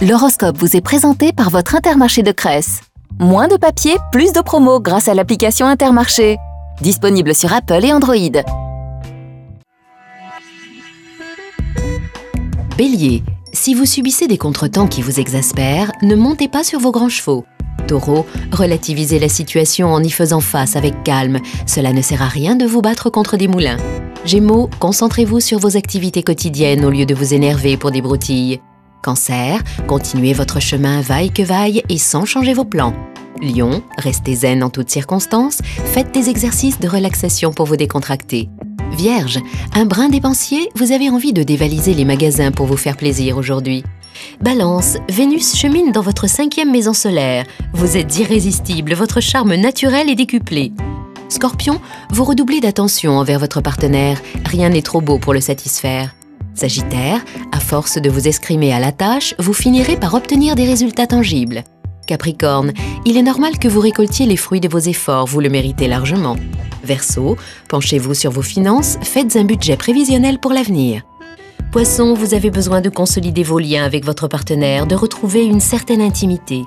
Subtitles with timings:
[0.00, 2.82] L'horoscope vous est présenté par votre Intermarché de Cresse.
[3.18, 6.36] Moins de papier, plus de promos grâce à l'application Intermarché.
[6.80, 8.14] Disponible sur Apple et Android.
[12.76, 17.08] Bélier, si vous subissez des contretemps qui vous exaspèrent, ne montez pas sur vos grands
[17.08, 17.44] chevaux.
[17.88, 21.40] Taureau, relativisez la situation en y faisant face avec calme.
[21.66, 23.78] Cela ne sert à rien de vous battre contre des moulins.
[24.24, 28.60] Gémeaux, concentrez-vous sur vos activités quotidiennes au lieu de vous énerver pour des broutilles.
[29.02, 32.94] Cancer, continuez votre chemin vaille que vaille et sans changer vos plans.
[33.40, 38.48] Lion, restez zen en toutes circonstances, faites des exercices de relaxation pour vous décontracter.
[38.92, 39.38] Vierge,
[39.74, 43.84] un brin dépensier, vous avez envie de dévaliser les magasins pour vous faire plaisir aujourd'hui.
[44.40, 47.44] Balance, Vénus chemine dans votre cinquième maison solaire.
[47.74, 50.72] Vous êtes irrésistible, votre charme naturel est décuplé.
[51.28, 51.80] Scorpion,
[52.10, 56.14] vous redoublez d'attention envers votre partenaire, rien n'est trop beau pour le satisfaire.
[56.54, 57.24] Sagittaire,
[57.68, 61.64] force de vous escrimer à la tâche, vous finirez par obtenir des résultats tangibles.
[62.06, 62.72] Capricorne,
[63.04, 66.36] il est normal que vous récoltiez les fruits de vos efforts, vous le méritez largement.
[66.82, 67.36] Verseau,
[67.68, 71.02] penchez-vous sur vos finances, faites un budget prévisionnel pour l'avenir.
[71.70, 76.00] Poisson, vous avez besoin de consolider vos liens avec votre partenaire, de retrouver une certaine
[76.00, 76.62] intimité.